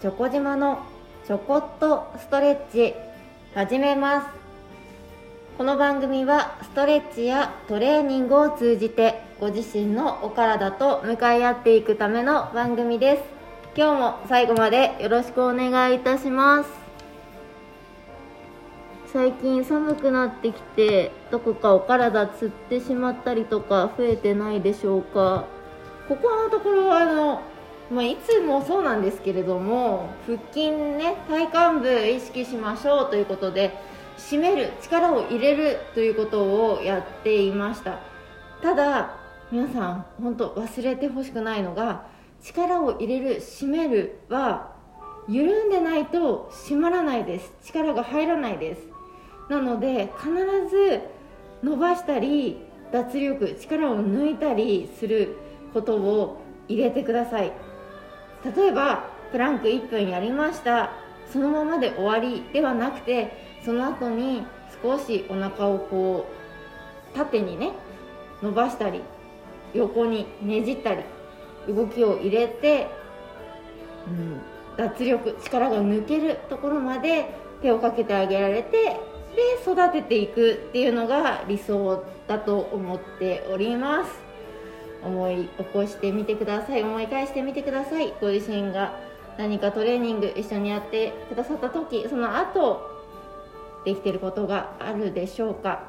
[0.00, 0.78] チョコ島の
[1.26, 2.94] ちょこっとストレッチ
[3.54, 4.28] 始めます。
[5.58, 13.22] この番組はストレッチやトレーニングを通じてご自身のお体と向かい合っていくための番組です。
[13.76, 16.70] 今日も最後までよろしくお願いいたします。
[19.12, 25.44] 最近寒くなってきてどこかお体つってしまったりとか増えてないでしょうか？
[26.08, 27.42] ここのところはあの、
[27.90, 33.72] まあ、いつもそうなんですけれども腹筋ね体幹部意識しましょうということで
[34.16, 37.98] 締める力を入れるということをやっていました。
[38.62, 39.16] ただ
[39.50, 42.06] 皆さん本当忘れてほしくないのが
[42.42, 44.72] 力を入れる締めるは
[45.28, 47.52] 緩んでないと締まらないです。
[47.64, 48.82] 力が入らないです。
[49.48, 50.30] なので必
[50.70, 51.00] ず
[51.64, 52.58] 伸ばしたり
[52.92, 55.36] 脱力力を抜いたりする
[55.72, 57.52] ことを入れてください。
[58.44, 60.90] 例えばプランク1分やりました。
[61.32, 63.32] そのままで終わりではなくて
[63.64, 64.44] その後に
[64.82, 66.26] 少しお腹をこ
[67.14, 67.72] う縦にね
[68.42, 69.02] 伸ばしたり
[69.72, 71.04] 横にねじったり
[71.68, 72.88] 動きを入れて、
[74.08, 74.40] うん、
[74.76, 77.32] 脱力力が抜けるところまで
[77.62, 78.96] 手をかけてあげられて
[79.36, 84.29] で育てていくっていうのが理想だと思っております。
[85.04, 86.82] 思い起こしてみてください。
[86.82, 88.12] 思い返してみてください。
[88.20, 88.98] ご自身が
[89.38, 92.90] 何かトレーニング一緒にやってくださった時その後
[93.84, 95.84] できてることがあるでしょうか。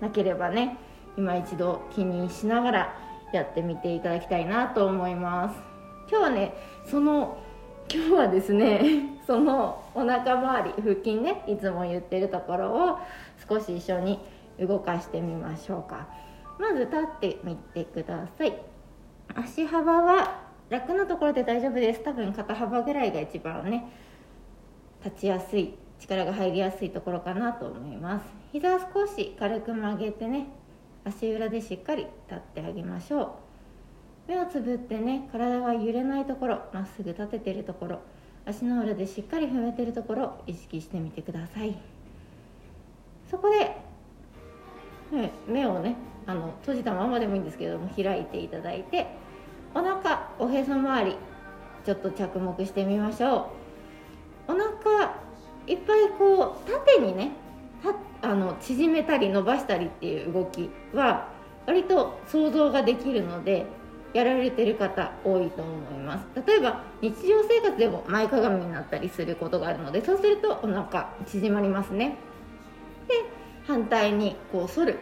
[0.00, 0.78] なければね
[1.16, 2.98] 今一度気にしながら
[3.32, 5.56] やってみていただきたいなと思います。
[6.08, 6.54] 今日はね
[6.86, 7.38] その
[7.92, 8.80] 今日はですね
[9.26, 12.98] そのお腹周り腹筋ねいつも言ってるところを
[13.48, 14.18] 少し一緒に
[14.60, 16.06] 動かしてみましょうか。
[16.58, 18.56] まず立ってみてください。
[19.34, 22.02] 足幅は楽なところで大丈夫です。
[22.02, 23.90] 多分肩幅ぐらいが一番ね
[25.04, 28.26] 立ちやすい力が入りやすいところかなと思います。
[28.52, 30.46] 膝少し軽く曲げてね
[31.04, 33.30] 足裏でしっかり立ってあげましょう。
[34.26, 38.00] 目をつぶってね体が揺れないところまっすぐ立ててるところ
[38.46, 41.76] 足の裏でしっかり踏めてるところ意識してみてください。
[43.30, 43.56] そこで、
[45.16, 49.06] はい、目をねあの閉じたままでもいいんですけども開いていただいて
[49.74, 51.16] お腹おへそ周り
[51.84, 53.50] ちょっと着目してみましょ
[54.48, 54.52] う。
[54.52, 55.16] お腹
[55.66, 57.32] いっぱいこう縦にね
[58.22, 61.28] あの縮めたり伸ばしたりっていう動きは
[61.66, 63.66] 割と想像ができるので
[64.14, 66.26] やられてる方多いと思います。
[66.46, 72.16] 例えば日常生活でも前かがみになったりすることがあるのでそうするとお腹縮まりますね。
[73.08, 73.14] で
[73.66, 74.98] 反対にこう反る。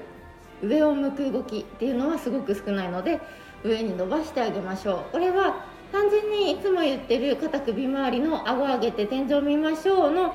[0.62, 3.20] 上を向く動きっていうのはすごく少ないので
[3.64, 5.12] 上に伸ばしてあげましょう。
[5.12, 10.34] これは単純にいつも言ってる肩首周りの顎上げて天井見ましょうのさ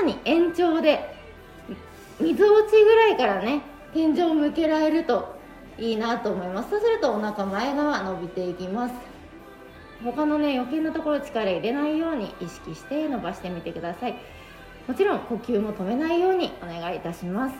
[0.00, 1.16] らに延長で
[2.20, 3.62] 水落ちぐらいからね
[3.92, 5.36] 天井を向けられると
[5.78, 6.70] いいなと思います。
[6.70, 8.94] そうするとお腹前側伸びていきます。
[10.04, 14.14] 他のね余計なところ力入れないように意識して伸ばしてみてください。
[14.86, 17.56] もちろん呼吸も止めないようにお願いいたします。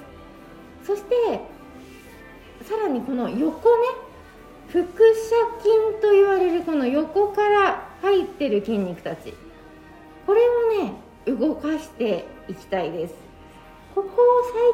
[0.85, 1.41] そして
[2.67, 3.85] さらにこの横ね
[4.69, 9.33] 腹斜筋と言われるこの横から入ってる筋肉たち。
[10.27, 10.93] これをね
[11.27, 13.15] 動かしていきたいです。
[13.95, 14.13] ここを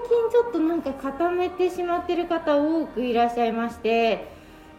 [0.01, 4.27] 最近ちょっとなんか固めてしまってる方多くいらっしゃいまして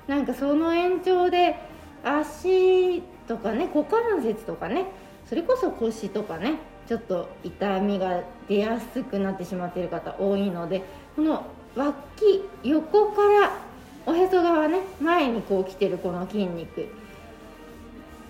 [0.05, 1.55] なんかその延長で
[2.03, 4.87] 足とかね股関節とかね
[5.29, 6.55] それこそ腰とかね
[6.89, 10.83] ちょっと痛みが出やすくなってしまっている方多いので
[11.15, 11.45] この
[11.75, 13.57] 脇横から
[14.05, 16.87] おへそ側ね前にこう来てるこの筋肉。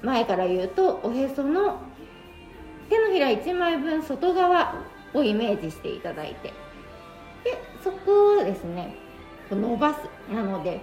[0.02, 1.80] 前から言うとおへその
[2.90, 4.76] 手のひら1枚分外側
[5.14, 6.54] をイメージしていただいて。
[7.44, 8.96] でそこをですね
[9.50, 10.00] 伸ばす。
[10.32, 10.82] なので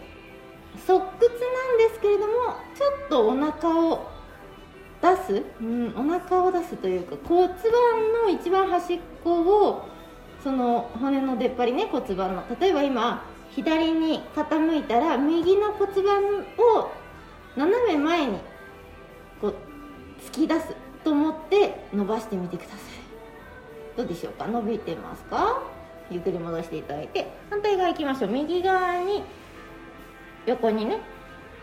[0.87, 2.33] 側屈なんですけれども
[2.77, 4.07] ちょっとお腹を
[5.03, 7.57] 出す、うん、お腹を出すというか骨盤
[8.27, 9.89] の一番端っこを
[10.43, 12.45] その骨の出っ張りね骨盤の。
[12.61, 16.25] 例えば今左に傾いたら右の骨盤
[16.59, 16.91] を
[17.57, 18.39] 斜め前に
[19.41, 19.55] こう
[20.27, 22.79] 突き出すと思って伸ばしてみてください。
[23.97, 24.47] どうでしょうか？
[24.47, 25.63] 伸びてますか？
[26.11, 27.31] ゆっくり戻していただいて。
[27.51, 28.31] 反対側行きましょう。
[28.31, 29.23] 右側に
[30.47, 30.99] 横にね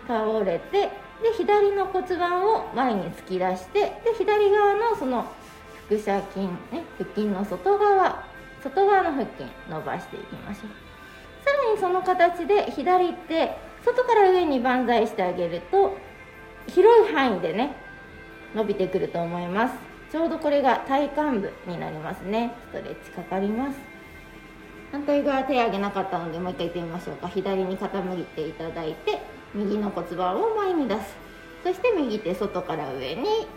[0.08, 0.90] 倒れてで
[1.36, 5.26] 左の骨盤を前に突き出してで左側のその
[5.90, 8.24] 腹斜筋ね腹筋の外側
[8.70, 10.66] 外側の腹筋伸ばしていきましょう。
[11.46, 13.56] さらにその形で左手
[13.86, 15.98] 外から上に万歳してあげると
[16.68, 17.76] 広い範囲でね
[18.54, 19.76] 伸びてくると思います。
[20.12, 22.54] ちょうどこれが体幹部になりますね。
[22.70, 23.78] ストレッチかかります。
[24.92, 27.28] 反対側手上げなかったのでもう一回言ってみましょうか。
[27.28, 29.22] 左に傾いていただいて
[29.54, 31.16] 右の骨盤を前に出す。
[31.64, 33.48] そして右手外から上に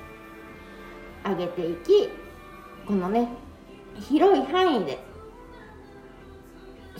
[1.24, 2.08] 上げていき
[2.86, 3.28] このね
[4.08, 4.98] 広い範囲で。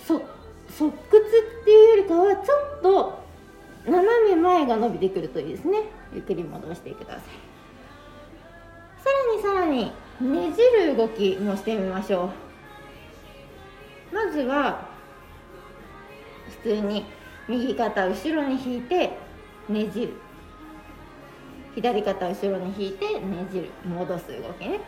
[0.06, 0.22] そ
[0.68, 3.20] 側屈っていうよりかはちょっと
[3.86, 5.82] 斜め前が伸びてくるといいですね。
[6.12, 7.22] ゆっくり戻してください。
[9.02, 12.30] さらにさらにねじる動きもしてみましょ
[14.12, 14.14] う。
[14.14, 14.88] まずは
[16.62, 17.04] 普通に
[17.48, 19.18] 右肩後ろに引いて
[19.68, 20.12] ねじる。
[21.74, 23.70] 左肩後ろに引いてねじる。
[23.84, 24.80] 戻す動きね。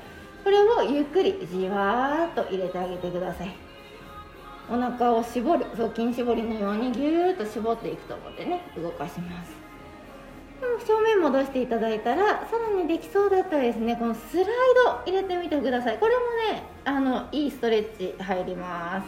[0.45, 3.55] これをゆっくりじわーっと入れてあげてください。
[4.71, 9.53] お腹を絞る雑巾絞りのようにぎゅーっと絞っていくと思ってね動かします。
[10.87, 14.47] 正面戻していただいたらさらにできそうだったらですねこのスライ
[14.85, 15.99] ド入れてみてください。
[15.99, 16.21] これも
[16.55, 19.07] ねあのいいストレッチ入ります。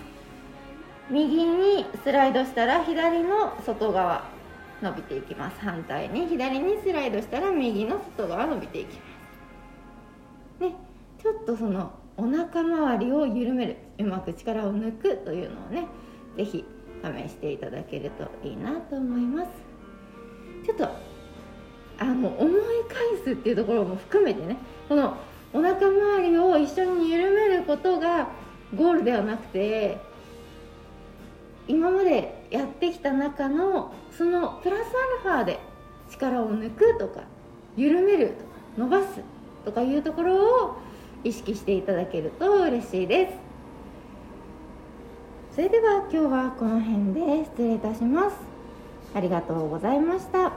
[1.11, 4.25] 右にスライドしたら左の外側
[4.83, 5.61] 伸びていきます。
[5.61, 9.14] 反対に左にスライドしたら右の外側伸びていきます。
[11.25, 15.87] ちょっとそのお腹周りを緩めるうまく力を抜くというのをね
[16.37, 16.65] 是非
[17.03, 19.49] 試していただけるといいなと思います。
[20.67, 20.87] ちょっと
[21.99, 25.17] あの思い返すっていうところも含めてねこの
[25.55, 28.29] お腹周りを一緒に緩めることが
[28.75, 29.99] ゴールではなくて
[31.67, 34.81] 今までやってきた中のそのプラス
[35.25, 35.59] アルファで
[36.11, 37.23] 力を抜くとか
[37.77, 38.41] 緩めるとか
[38.77, 39.21] 伸ばす
[39.65, 40.84] とかいうところを
[41.25, 43.33] 意識していただけると嬉しいです。
[45.55, 48.37] それでは今日はこの辺で失礼いたします。
[49.15, 50.53] ありがとうございました。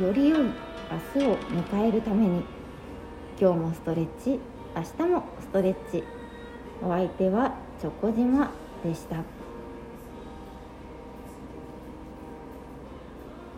[0.00, 0.40] より良い
[1.14, 2.44] 明日を迎えるために
[3.40, 4.38] 今日もストレッチ
[4.76, 6.04] 明日もストレッチ。
[6.82, 8.50] お相手はチョコ島
[8.84, 9.45] でした。